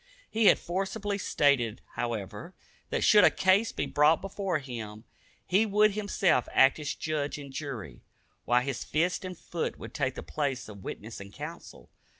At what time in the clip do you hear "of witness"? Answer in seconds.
10.67-11.19